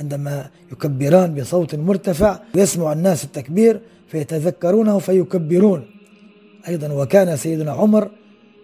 عندما 0.00 0.50
يكبران 0.72 1.34
بصوت 1.34 1.74
مرتفع 1.74 2.38
يسمع 2.54 2.92
الناس 2.92 3.24
التكبير 3.24 3.80
فيتذكرونه 4.08 4.98
فيكبرون. 4.98 5.86
أيضا 6.68 6.92
وكان 6.92 7.36
سيدنا 7.36 7.72
عمر 7.72 8.10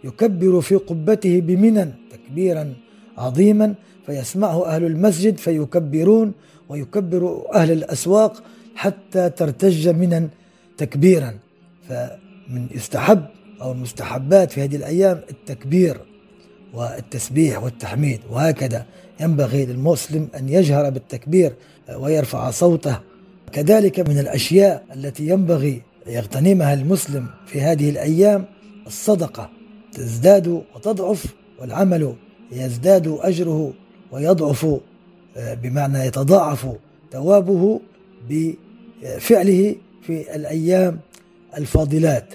يكبر 0.05 0.61
في 0.61 0.75
قبته 0.75 1.41
بمنى 1.41 1.89
تكبيرا 2.11 2.75
عظيما 3.19 3.75
فيسمعه 4.07 4.67
أهل 4.67 4.85
المسجد 4.85 5.37
فيكبرون 5.39 6.33
ويكبر 6.69 7.47
أهل 7.55 7.71
الأسواق 7.71 8.43
حتى 8.75 9.31
ترتج 9.31 9.89
منا 9.89 10.29
تكبيرا. 10.77 11.35
فمن 11.89 12.67
يستحب 12.75 13.25
أو 13.63 13.73
المستحبات 13.73 14.51
في 14.51 14.63
هذه 14.63 14.77
الأيام 14.77 15.21
التكبير. 15.31 16.01
والتسبيح 16.73 17.63
والتحميد 17.63 18.21
وهكذا. 18.31 18.87
ينبغي 19.21 19.67
للمسلم 19.67 20.29
أن 20.37 20.49
يجهر 20.49 20.91
بالتكبير 20.91 21.53
ويرفع 21.97 22.51
صوته. 22.51 23.01
كذلك 23.53 24.01
من 24.01 24.19
الأشياء 24.19 24.85
التي 24.95 25.29
ينبغي 25.29 25.83
يغتنمها 26.07 26.75
المسلم 26.75 27.27
في 27.47 27.61
هذه 27.61 27.91
الأيام 27.91 28.45
الصدقة. 28.87 29.51
تزداد 29.93 30.49
وتضعف 30.49 31.27
والعمل 31.61 32.15
يزداد 32.53 33.19
أجره 33.21 33.73
ويضعف 34.13 34.67
بمعنى 35.37 35.99
يتضاعف 35.99 36.67
ثوابه 37.13 37.81
بفعله 38.31 39.77
في 40.03 40.37
الأيام 40.37 40.99
الفاضلات. 41.57 42.35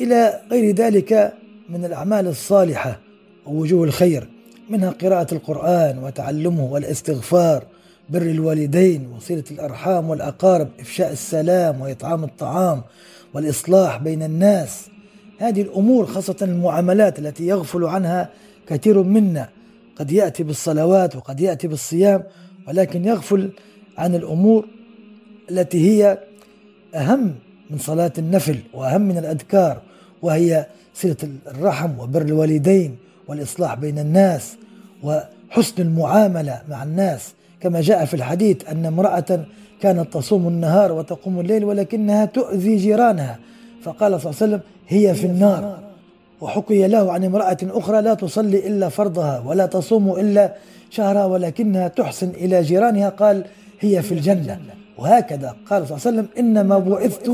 إلى 0.00 0.40
غير 0.50 0.74
ذلك 0.74 1.34
من 1.68 1.84
الأعمال 1.84 2.26
الصالحة. 2.26 3.00
ووجوه 3.46 3.84
الخير 3.84 4.28
منها 4.70 4.90
قراءة 4.90 5.34
القرآن 5.34 5.98
وتعلمه 5.98 6.64
والاستغفار 6.64 7.64
بر 8.08 8.22
الوالدين 8.22 9.06
وصلة 9.06 9.44
الأرحام 9.50 10.10
والأقارب 10.10 10.68
إفشاء 10.80 11.12
السلام 11.12 11.80
وإطعام 11.80 12.24
الطعام 12.24 12.82
والإصلاح 13.34 13.96
بين 13.98 14.22
الناس. 14.22 14.88
هذه 15.38 15.62
الأمور 15.62 16.06
خاصة 16.06 16.36
المعاملات 16.42 17.18
التي 17.18 17.46
يغفل 17.46 17.84
عنها 17.84 18.30
كثير 18.66 19.02
منا. 19.02 19.48
قد 19.96 20.12
يأتي 20.12 20.42
بالصلوات 20.42 21.16
وقد 21.16 21.40
يأتي 21.40 21.68
بالصيام 21.68 22.22
ولكن 22.68 23.04
يغفل 23.04 23.50
عن 23.98 24.14
الأمور 24.14 24.66
التي 25.50 25.90
هي 25.90 26.18
أهم 26.94 27.34
من 27.70 27.78
صلاة 27.78 28.12
النفل 28.18 28.58
وأهم 28.74 29.00
من 29.00 29.18
الأذكار 29.18 29.82
وهي 30.22 30.66
صلة 30.94 31.16
الرحم 31.46 31.98
وبر 31.98 32.22
الوالدين. 32.22 32.96
والإصلاح 33.28 33.74
بين 33.74 33.98
الناس 33.98 34.56
وحسن 35.02 35.82
المعاملة 35.82 36.62
مع 36.68 36.82
الناس. 36.82 37.32
كما 37.60 37.80
جاء 37.80 38.04
في 38.04 38.14
الحديث 38.14 38.68
أن 38.68 38.86
امرأة 38.86 39.40
كانت 39.80 40.12
تصوم 40.12 40.48
النهار 40.48 40.92
وتقوم 40.92 41.40
الليل 41.40 41.64
ولكنها 41.64 42.24
تؤذي 42.24 42.76
جيرانها 42.76 43.38
فقال 43.82 44.20
صلى 44.20 44.30
الله 44.30 44.42
عليه 44.42 44.54
وسلم 44.54 44.60
هي 44.88 45.14
في 45.14 45.26
النار. 45.26 45.78
وحكي 46.40 46.86
له 46.86 47.12
عن 47.12 47.24
امرأة 47.24 47.56
أخرى 47.62 48.02
لا 48.02 48.14
تصلي 48.14 48.66
إلا 48.66 48.88
فرضها 48.88 49.42
ولا 49.46 49.66
تصوم 49.66 50.10
إلا 50.10 50.54
شهرها 50.90 51.24
ولكنها 51.24 51.88
تحسن 51.88 52.28
إلى 52.28 52.62
جيرانها 52.62 53.08
قال 53.08 53.44
هي 53.80 54.02
في 54.02 54.14
الجنة. 54.14 54.60
وهكذا 54.98 55.56
قال 55.70 55.88
صلى 55.88 55.96
الله 55.96 56.06
عليه 56.06 56.18
وسلم 56.18 56.26
إنما 56.38 56.78
بعثت 56.78 57.30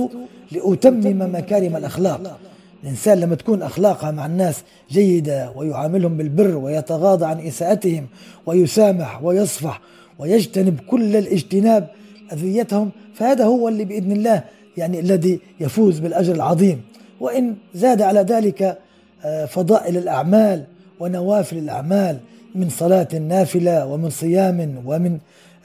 لأتمم 0.52 1.34
مكارم 1.36 1.76
الأخلاق. 1.76 2.38
الإنسان 2.82 3.20
لما 3.20 3.34
تكون 3.34 3.62
أخلاقها 3.62 4.10
مع 4.10 4.26
الناس 4.26 4.62
جيدة 4.90 5.52
ويعاملهم 5.56 6.16
بالبر 6.16 6.56
ويتغاضى 6.56 7.26
عن 7.26 7.40
إساءتهم 7.40 8.06
ويسامح 8.46 9.22
ويصفح 9.22 9.80
ويجتنب 10.18 10.80
كل 10.80 11.16
الاجتناب 11.16 11.88
أذيتهم 12.32 12.90
فهذا 13.14 13.44
هو 13.44 13.68
اللي 13.68 13.84
بإذن 13.84 14.12
الله 14.12 14.42
يعني 14.76 15.00
الذي 15.00 15.40
يفوز 15.60 15.98
بالأجر 15.98 16.34
العظيم. 16.34 16.82
وإن 17.20 17.54
زاد 17.74 18.02
على 18.02 18.20
ذلك 18.20 18.78
آه، 19.24 19.44
فضائل 19.44 19.96
الأعمال 19.96 20.64
ونوافل 21.00 21.58
الأعمال 21.58 22.18
من 22.54 22.68
صلاة 22.68 23.08
نافلة 23.28 23.86
ومن 23.86 24.10
صيام 24.10 24.82
ومن 24.86 25.18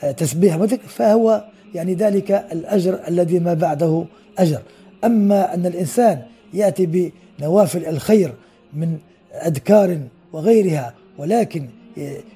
آه، 0.03 0.11
تسبيح 0.11 0.55
وذكر 0.55 0.87
فهو 0.87 1.43
يعني 1.75 1.93
ذلك 1.93 2.31
الأجر 2.51 2.99
الذي 3.07 3.39
ما 3.39 3.53
بعده 3.53 4.05
أجر. 4.37 4.61
أما 5.03 5.53
أن 5.53 5.65
الإنسان 5.65 6.21
يأتي 6.55 7.11
بنوافل 7.39 7.85
الخير 7.85 8.33
من 8.73 8.97
أذكار 9.33 9.99
وغيرها 10.33 10.93
ولكن 11.17 11.69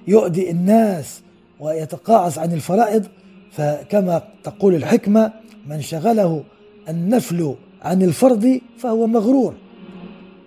يؤذي 0.07 0.51
الناس 0.51 1.21
ويتقاعس 1.59 2.38
عن 2.38 2.53
الفرائض. 2.53 3.05
فكما 3.51 4.23
تقول 4.43 4.75
الحكمة 4.75 5.31
من 5.67 5.81
شغله 5.81 6.43
النفل 6.89 7.55
عن 7.81 8.01
الفرض 8.01 8.61
فهو 8.77 9.07
مغرور. 9.07 9.53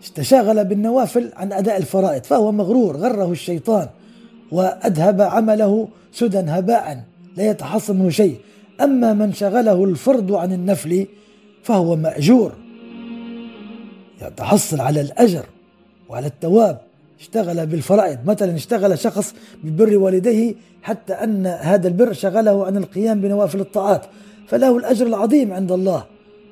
استشاغل 0.02 0.64
بالنوافل 0.64 1.33
عن 1.37 1.52
أداء 1.52 1.76
الفرائض 1.76 2.25
فهو 2.25 2.52
مغرور 2.52 2.97
غره 2.97 3.31
الشيطان 3.31 3.88
وأذهب 4.52 5.21
عمله 5.21 5.88
سدى 6.12 6.38
هباء 6.38 7.05
لا 7.37 7.50
يتحصل 7.50 7.97
منه 7.97 8.11
شيء. 8.11 8.37
أما 8.81 9.12
من 9.12 9.33
شغله 9.33 9.85
الفرض 9.85 10.33
عن 10.33 10.52
النفل 10.52 11.07
فهو 11.62 11.97
مأجور. 11.97 12.52
يتحصل 14.26 14.81
على 14.81 15.00
الأجر 15.00 15.45
وعلى 16.09 16.26
الثواب 16.26 16.79
اشتغل 17.21 17.67
بالفرائض. 17.67 18.19
مثلا 18.26 18.55
اشتغل 18.55 18.99
شخص 18.99 19.35
ببر 19.64 19.97
والديه 19.97 20.55
حتى 20.83 21.12
أن 21.12 21.47
هذا 21.47 21.88
البر 21.88 22.12
شغله 22.12 22.67
عن 22.67 22.76
القيام 22.76 23.21
بنوافل 23.21 23.61
الطاعات. 23.61 24.02
فله 24.49 24.76
الأجر 24.76 25.07
العظيم 25.07 25.52
عند 25.52 25.73
الله 25.73 26.05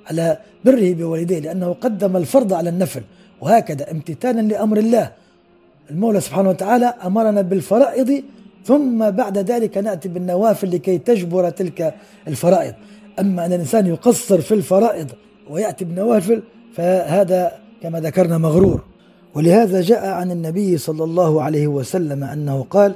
على 0.07 0.39
بره 0.65 0.93
بوالديه 0.93 1.39
لأنه 1.39 1.73
قدم 1.73 2.17
الفرض 2.17 2.53
على 2.53 2.71
النفل. 2.71 3.03
وهكذا 3.41 3.91
امتثالا 3.91 4.41
لأمر 4.41 4.79
الله. 4.79 5.13
المولى 5.91 6.21
سبحانه 6.21 6.49
وتعالى 6.49 6.95
أمرنا 7.05 7.43
بالفرائض 7.43 8.23
ثم 8.65 9.11
بعد 9.11 9.39
ذلك 9.39 9.79
نأتي 9.79 10.09
بالنوافل 10.09 10.75
لكي 10.75 10.99
تجبر 10.99 11.51
تلك 11.51 11.95
الفرائض. 12.29 12.75
أما 13.21 13.47
أن 13.47 13.53
الإنسان 13.53 13.87
يقصر 13.87 14.41
في 14.41 14.55
الفرائض 14.55 15.11
ويأتي 15.51 15.85
بالنوافل 15.85 16.43
فهذا 16.75 17.53
كما 17.83 18.01
ذكرنا 18.01 18.39
مغرور. 18.39 18.81
ولهذا 19.35 19.81
جاء 19.81 20.07
عن 20.07 20.31
النبي 20.31 20.79
صلى 20.79 21.05
الله 21.05 21.43
عليه 21.43 21.67
وسلم 21.67 22.25
أنه 22.25 22.67
قال 22.71 22.95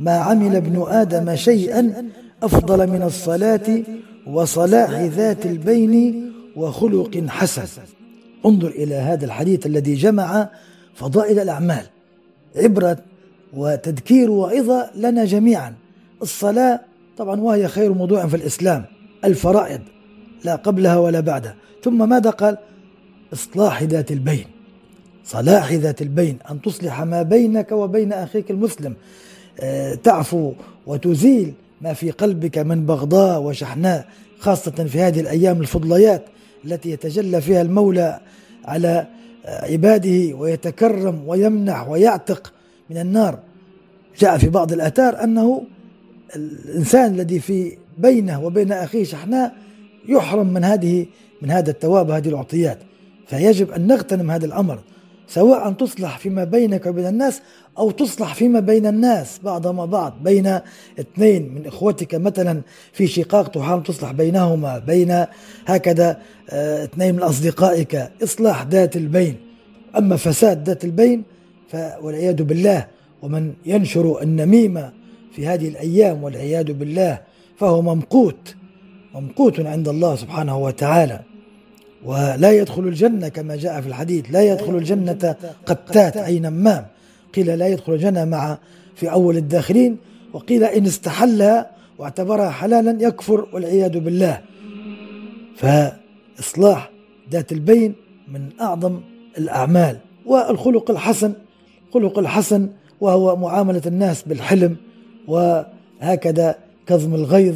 ما 0.00 0.12
عمل 0.12 0.56
ابن 0.56 0.84
آدم 0.88 1.36
شيئا 1.36 2.10
أفضل 2.42 2.86
من 2.86 3.02
الصلاة 3.02 3.82
وصلاح 4.26 4.90
ذات 4.90 5.46
البين 5.46 6.32
وخلق 6.56 7.24
حسن. 7.28 7.62
انظر 8.46 8.68
إلى 8.68 8.94
هذا 8.94 9.24
الحديث 9.24 9.66
الذي 9.66 9.94
جمع 9.94 10.48
فضائل 10.94 11.38
الأعمال 11.38 11.82
عبرة 12.56 12.98
وتذكير 13.56 14.30
وعظة 14.30 14.90
لنا 14.96 15.24
جميعا. 15.24 15.74
الصلاة 16.22 16.80
طبعا 17.18 17.40
وهي 17.40 17.68
خير 17.68 17.92
موضوع 17.92 18.26
في 18.26 18.36
الإسلام 18.36 18.84
الفرائض 19.24 19.80
لا 20.44 20.54
قبلها 20.54 20.98
ولا 20.98 21.20
بعدها. 21.20 21.54
ثم 21.84 22.08
ماذا 22.08 22.30
قال؟ 22.30 22.58
إصلاح 23.32 23.82
ذات 23.82 24.12
البين 24.12 24.44
صلاح 25.24 25.72
ذات 25.72 26.02
البين 26.02 26.38
أن 26.50 26.62
تصلح 26.62 27.02
ما 27.02 27.22
بينك 27.22 27.72
وبين 27.72 28.12
أخيك 28.12 28.50
المسلم. 28.50 28.94
آه، 29.60 29.94
تعفو 29.94 30.52
وتزيل 30.86 31.52
ما 31.80 31.92
في 31.92 32.10
قلبك 32.10 32.58
من 32.58 32.86
بغضاء 32.86 33.42
وشحناء 33.42 34.08
خاصة 34.38 34.70
في 34.70 35.00
هذه 35.00 35.20
الأيام 35.20 35.60
الفضليات 35.60 36.24
التي 36.64 36.90
يتجلى 36.90 37.40
فيها 37.40 37.62
المولى 37.62 38.20
على 38.64 39.06
عباده 39.44 40.34
ويتكرم 40.34 41.22
ويمنح 41.26 41.88
ويعتق 41.88 42.52
من 42.90 42.98
النار. 42.98 43.38
جاء 44.18 44.38
في 44.38 44.48
بعض 44.48 44.72
الآثار 44.72 45.24
أنه 45.24 45.64
الإنسان 46.36 47.14
الذي 47.14 47.40
في 47.40 47.76
بينه 47.98 48.44
وبين 48.44 48.72
أخيه 48.72 49.04
شحناء 49.04 49.54
يحرم 50.08 50.52
من 50.52 50.64
هذه 50.64 51.06
من 51.42 51.50
هذا 51.50 51.70
الثواب 51.70 52.08
وهذه 52.08 52.28
العطيات 52.28 52.78
فيجب 53.26 53.70
أن 53.70 53.86
نغتنم 53.86 54.30
هذا 54.30 54.46
الأمر 54.46 54.78
سواء 55.28 55.72
تصلح 55.72 56.18
فيما 56.18 56.44
بينك 56.44 56.86
وبين 56.86 57.06
الناس 57.06 57.42
أو 57.78 57.90
تصلح 57.90 58.34
فيما 58.34 58.60
بين 58.60 58.86
الناس 58.86 59.40
بعضهم 59.44 59.86
بعض 59.86 60.14
بين 60.24 60.60
اثنين 61.00 61.54
من 61.54 61.66
إخوتك 61.66 62.14
مثلا 62.14 62.62
في 62.92 63.06
شقاق 63.06 63.48
تحاول 63.48 63.82
تصلح 63.82 64.12
بينهما 64.12 64.78
بين 64.78 65.24
هكذا 65.66 66.18
آه، 66.50 66.84
اثنين 66.84 67.14
من 67.14 67.22
أصدقائك 67.22 68.10
إصلاح 68.22 68.66
ذات 68.66 68.96
البين. 68.96 69.36
أما 69.98 70.16
فساد 70.16 70.68
ذات 70.68 70.84
البين 70.84 71.22
والعياذ 72.02 72.42
بالله 72.42 72.86
ومن 73.22 73.52
ينشر 73.66 74.22
النميمة 74.22 74.92
في 75.32 75.46
هذه 75.46 75.68
الأيام 75.68 76.24
والعياذ 76.24 76.72
بالله 76.72 77.20
فهو 77.56 77.82
ممقوت 77.82 78.54
ممقوت 79.14 79.60
عند 79.60 79.88
الله 79.88 80.16
سبحانه 80.16 80.58
وتعالى. 80.58 81.20
ولا 82.06 82.52
يدخل 82.52 82.82
الجنة 82.82 83.28
كما 83.28 83.56
جاء 83.56 83.80
في 83.80 83.86
الحديث 83.86 84.24
لا 84.30 84.42
يدخل 84.42 84.76
الجنة 84.76 85.36
قتات 85.66 86.16
أي 86.16 86.38
نمام. 86.38 86.86
قيل 87.34 87.58
لا 87.58 87.66
يدخل 87.68 87.92
الجنة 87.92 88.24
مع 88.24 88.58
في 88.94 89.10
أول 89.12 89.36
الداخلين 89.36 89.96
وقيل 90.32 90.64
إن 90.64 90.86
استحلها 90.86 91.70
واعتبرها 91.98 92.50
حلالا 92.50 93.06
يكفر 93.06 93.46
والعياذ 93.52 93.98
بالله. 93.98 94.40
فإصلاح 95.56 96.90
ذات 97.32 97.52
البين 97.52 97.94
من 98.28 98.48
أعظم 98.60 99.00
الأعمال. 99.38 99.98
والخلق 100.26 100.90
الحسن 100.90 101.32
خلق 101.94 102.18
الحسن 102.18 102.68
وهو 103.00 103.36
معاملة 103.36 103.82
الناس 103.86 104.22
بالحلم 104.22 104.76
وهكذا 105.28 106.54
كظم 106.86 107.14
الغيظ 107.14 107.54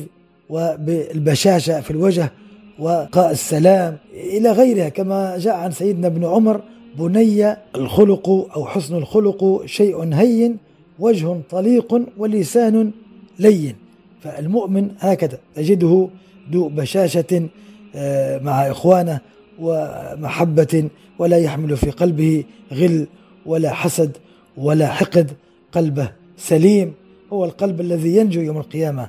وبالبشاشة 0.49 1.81
في 1.81 1.91
الوجه. 1.91 2.33
وقاء 2.81 3.31
السلام 3.31 3.97
إلى 4.15 4.53
غيرها 4.53 4.89
كما 4.89 5.39
جاء 5.39 5.55
عن 5.55 5.71
سيدنا 5.71 6.07
ابن 6.07 6.25
عمر 6.25 6.61
بني 6.99 7.57
الخلق 7.77 8.29
أو 8.29 8.67
حسن 8.67 8.97
الخلق 8.97 9.63
شيء 9.67 10.15
هين 10.15 10.57
وجه 10.99 11.37
طليق 11.51 12.03
ولسان 12.19 12.91
لين. 13.39 13.75
فالمؤمن 14.23 14.91
هكذا 14.99 15.39
تجده 15.55 16.09
ذو 16.53 16.69
بشاشة 16.69 17.49
آه، 17.95 18.39
مع 18.39 18.71
إخوانه 18.71 19.21
ومحبة 19.59 20.89
ولا 21.19 21.37
يحمل 21.37 21.77
في 21.77 21.91
قلبه 21.91 22.45
غل 22.73 23.07
ولا 23.47 23.73
حسد 23.73 24.17
ولا 24.57 24.87
حقد 24.87 25.31
قلبه 25.73 26.11
سليم 26.37 26.93
هو 27.33 27.45
القلب 27.45 27.81
الذي 27.81 28.17
ينجو 28.17 28.41
يوم 28.41 28.59
القيامة. 28.59 29.09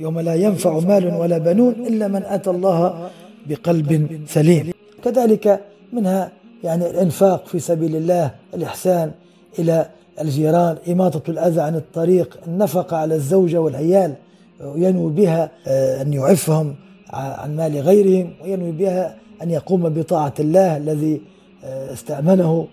يوم 0.00 0.20
لا 0.20 0.34
ينفع 0.34 0.78
مال 0.78 1.14
ولا 1.14 1.38
بنون 1.38 1.72
إلا 1.72 2.08
من 2.08 2.22
أتى 2.22 2.50
الله 2.50 3.10
بقلب 3.46 4.20
سليم. 4.26 4.72
كذلك 5.04 5.60
منها 5.92 6.32
يعني 6.64 6.90
الإنفاق 6.90 7.46
في 7.46 7.58
سبيل 7.58 7.96
الله 7.96 8.30
الإحسان 8.54 9.10
إلى 9.58 9.86
الجيران 10.20 10.76
إماطة 10.88 11.30
الأذى 11.30 11.60
عن 11.60 11.74
الطريق 11.76 12.38
النفقة 12.46 12.96
على 12.96 13.14
الزوجة 13.14 13.60
والعيال 13.60 14.14
ينوي 14.60 15.12
بها 15.12 15.50
آه، 15.66 16.02
أن 16.02 16.12
يعفهم 16.12 16.74
عن 17.10 17.56
مال 17.56 17.80
غيرهم 17.80 18.32
وينوي 18.42 18.72
بها 18.72 19.16
أن 19.42 19.50
يقوم 19.50 19.88
بطاعة 19.88 20.34
الله 20.40 20.76
الذي 20.76 21.20
آه، 21.64 21.92
استأمنه 21.92 22.68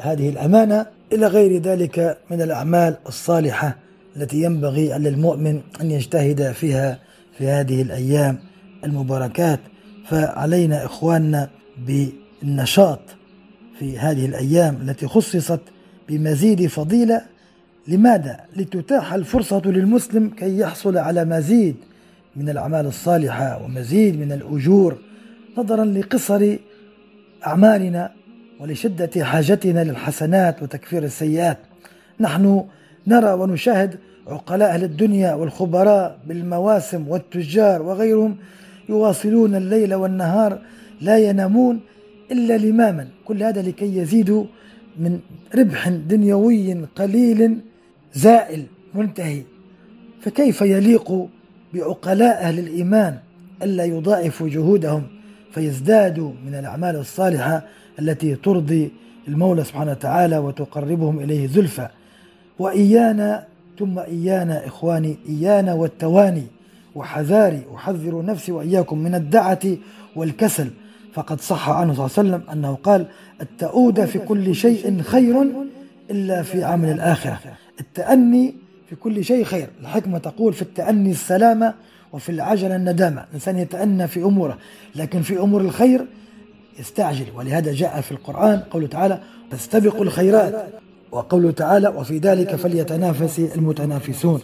هذه 0.00 0.28
الأمانة. 0.28 0.86
إلى 1.12 1.26
غير 1.26 1.62
ذلك 1.62 2.18
من 2.30 2.42
الأعمال 2.42 2.96
الصالحة. 3.08 3.76
التي 4.16 4.42
ينبغي 4.42 4.92
على 4.92 5.08
المؤمن 5.08 5.60
أن 5.80 5.90
يجتهد 5.90 6.52
فيها 6.52 6.98
في 7.38 7.48
هذه 7.48 7.82
الأيام 7.82 8.38
المباركات. 8.84 9.60
فعلينا 10.08 10.84
إخواننا 10.84 11.48
بالنشاط 11.86 13.00
في 13.78 13.98
هذه 13.98 14.26
الأيام 14.26 14.78
التي 14.82 15.06
خصصت 15.06 15.60
بمزيد 16.08 16.66
فضيلة. 16.66 17.22
لماذا؟ 17.88 18.40
لتتاح 18.56 19.12
الفرصة 19.12 19.62
للمسلم 19.64 20.28
كي 20.28 20.58
يحصل 20.58 20.98
على 20.98 21.24
مزيد 21.24 21.76
من 22.36 22.48
الأعمال 22.48 22.86
الصالحة 22.86 23.64
ومزيد 23.64 24.20
من 24.20 24.32
الأجور 24.32 24.98
نظرا 25.58 25.84
لقصر 25.84 26.56
أعمالنا 27.46 28.12
ولشدة 28.60 29.24
حاجتنا 29.24 29.84
للحسنات 29.84 30.62
وتكفير 30.62 31.02
السيئات. 31.02 31.58
نحن 32.20 32.64
نرى 33.06 33.32
ونشاهد 33.32 33.98
عقلاء 34.26 34.70
أهل 34.70 34.84
الدنيا 34.84 35.34
والخبراء 35.34 36.18
بالمواسم 36.26 37.08
والتجار 37.08 37.82
وغيرهم 37.82 38.36
يواصلون 38.88 39.54
الليل 39.54 39.94
والنهار 39.94 40.58
لا 41.00 41.18
ينامون 41.18 41.80
إلا 42.32 42.58
لماما. 42.58 43.08
كل 43.24 43.42
هذا 43.42 43.62
لكي 43.62 43.96
يزيدوا 43.96 44.44
من 44.98 45.20
ربح 45.54 45.88
دنيوي 45.88 46.74
قليل 46.74 47.58
زائل 48.14 48.64
منتهي. 48.94 49.42
فكيف 50.20 50.60
يليق 50.60 51.28
بعقلاء 51.74 52.42
أهل 52.42 52.58
الإيمان 52.58 53.18
ألا 53.62 53.84
يضاعفوا 53.84 54.48
جهودهم 54.48 55.02
فيزدادوا 55.52 56.32
من 56.46 56.54
الأعمال 56.54 56.96
الصالحة 56.96 57.62
التي 57.98 58.34
ترضي 58.34 58.92
المولى 59.28 59.64
سبحانه 59.64 59.90
وتعالى 59.90 60.38
وتقربهم 60.38 61.18
إليه 61.20 61.46
زلفى؟ 61.46 61.88
وإيانا 62.58 63.46
ثم 63.78 63.98
إيانا 63.98 64.66
إخواني 64.66 65.16
إيانا 65.28 65.74
والتواني. 65.74 66.46
وحذاري 66.94 67.62
أحذر 67.74 68.24
نفسي 68.24 68.52
وإياكم 68.52 68.98
من 68.98 69.14
الدعة 69.14 69.60
والكسل. 70.16 70.70
فقد 71.12 71.40
صح 71.40 71.70
عنه 71.70 71.94
صلى 71.94 72.06
الله 72.06 72.18
عليه 72.18 72.28
وسلم 72.28 72.50
أنه 72.52 72.74
قال 72.74 73.06
التؤود 73.40 74.04
في 74.04 74.18
كل 74.18 74.54
شيء 74.54 75.02
خير 75.02 75.46
إلا 76.10 76.42
في 76.42 76.64
عمل 76.64 76.88
الآخرة. 76.88 77.38
التأني 77.80 78.54
في 78.88 78.96
كل 78.96 79.24
شيء 79.24 79.44
خير. 79.44 79.68
الحكمة 79.80 80.18
تقول 80.18 80.52
في 80.52 80.62
التأني 80.62 81.10
السلامة 81.10 81.74
وفي 82.12 82.28
العجلة 82.28 82.76
الندامة. 82.76 83.24
الإنسان 83.28 83.58
يتأنى 83.58 84.08
في 84.08 84.22
أموره 84.22 84.58
لكن 84.96 85.22
في 85.22 85.38
أمور 85.38 85.60
الخير 85.60 86.06
يستعجل. 86.78 87.26
ولهذا 87.36 87.72
جاء 87.72 88.00
في 88.00 88.12
القرآن 88.12 88.58
قوله 88.58 88.86
تعالى 88.86 89.20
فاستبقوا 89.50 90.04
الخيرات. 90.04 90.66
وقوله 91.12 91.50
تعالى 91.50 91.88
وفي 91.88 92.18
ذلك 92.18 92.56
فليتنافس 92.56 93.38
المتنافسون. 93.38 94.40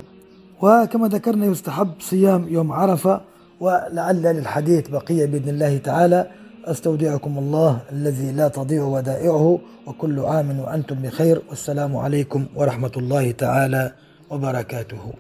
وكما 0.63 1.09
ذكرنا 1.09 1.47
يستحب 1.47 1.91
صيام 2.01 2.49
يوم 2.49 2.73
عرفة 2.73 3.21
ولعل 3.61 4.23
للحديث 4.23 4.89
بقية 4.89 5.27
بإذن 5.27 5.49
الله 5.49 5.79
تعالى. 5.79 6.31
أستودعكم 6.65 7.39
الله 7.39 7.81
الذي 7.93 8.33
لا 8.33 8.49
تضيع 8.49 8.85
ودائعه 8.85 9.59
وكل 9.87 10.21
عام 10.21 10.61
وأنتم 10.61 10.97
بخير. 11.03 11.43
والسلام 11.49 11.97
عليكم 11.97 12.47
ورحمة 12.57 12.93
الله 12.97 13.31
تعالى 13.31 13.93
وبركاته. 14.31 15.13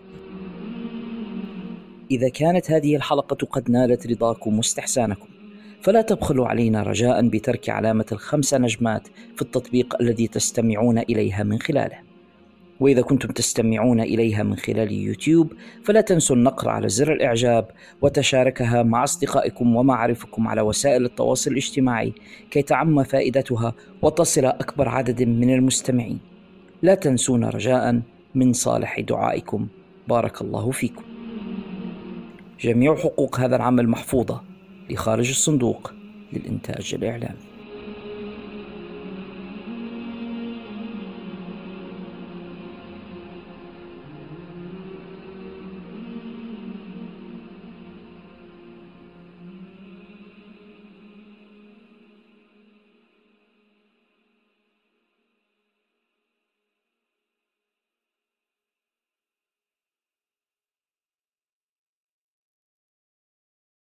إذا 2.10 2.28
كانت 2.28 2.70
هذه 2.70 2.96
الحلقة 2.96 3.46
قد 3.50 3.70
نالت 3.70 4.06
رضاكم 4.06 4.56
واستحسانكم 4.56 5.31
فلا 5.82 6.02
تبخلوا 6.02 6.48
علينا 6.48 6.82
رجاء 6.82 7.28
بترك 7.28 7.68
علامة 7.68 8.06
الخمس 8.12 8.54
نجمات 8.54 9.08
في 9.36 9.42
التطبيق 9.42 9.96
الذي 10.00 10.26
تستمعون 10.26 10.98
إليها 10.98 11.42
من 11.42 11.58
خلاله. 11.58 11.98
وإذا 12.80 13.02
كنتم 13.02 13.28
تستمعون 13.28 14.00
إليها 14.00 14.42
من 14.42 14.56
خلال 14.56 14.92
يوتيوب 14.92 15.52
فلا 15.84 16.00
تنسوا 16.00 16.36
النقر 16.36 16.68
على 16.68 16.88
زر 16.88 17.12
الإعجاب 17.12 17.68
وتشاركها 18.02 18.82
مع 18.82 19.04
أصدقائكم 19.04 19.76
ومعارفكم 19.76 20.48
على 20.48 20.60
وسائل 20.60 21.04
التواصل 21.04 21.50
الاجتماعي 21.50 22.12
كي 22.50 22.62
تعم 22.62 23.02
فائدتها 23.02 23.74
وتصل 24.02 24.44
أكبر 24.44 24.88
عدد 24.88 25.22
من 25.22 25.54
المستمعين. 25.54 26.18
لا 26.82 26.94
تنسونا 26.94 27.50
رجاء 27.50 28.00
من 28.34 28.52
صالح 28.52 29.00
دعائكم. 29.00 29.66
بارك 30.08 30.42
الله 30.42 30.70
فيكم. 30.70 31.02
جميع 32.60 32.96
حقوق 32.96 33.40
هذا 33.40 33.56
العمل 33.56 33.88
محفوظة. 33.88 34.51
لخارج 34.90 35.28
الصندوق 35.28 35.92
للإنتاج 36.32 36.94
الإعلامي. 36.94 37.51